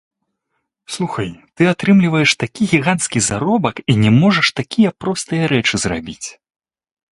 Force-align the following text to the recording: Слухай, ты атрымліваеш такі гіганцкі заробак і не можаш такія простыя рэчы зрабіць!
Слухай, 0.93 1.27
ты 1.59 1.63
атрымліваеш 1.73 2.31
такі 2.45 2.63
гіганцкі 2.73 3.19
заробак 3.29 3.75
і 3.95 3.99
не 4.07 4.11
можаш 4.21 4.47
такія 4.63 4.89
простыя 5.05 5.43
рэчы 5.55 5.75
зрабіць! 5.87 6.27